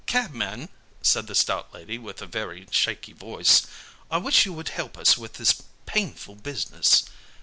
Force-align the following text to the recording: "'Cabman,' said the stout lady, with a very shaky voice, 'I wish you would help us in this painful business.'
"'Cabman,' 0.07 0.69
said 1.03 1.27
the 1.27 1.35
stout 1.35 1.71
lady, 1.75 1.99
with 1.99 2.23
a 2.23 2.25
very 2.25 2.65
shaky 2.71 3.13
voice, 3.13 3.67
'I 4.09 4.17
wish 4.17 4.47
you 4.47 4.53
would 4.53 4.69
help 4.69 4.97
us 4.97 5.15
in 5.15 5.29
this 5.37 5.61
painful 5.85 6.33
business.' 6.33 7.03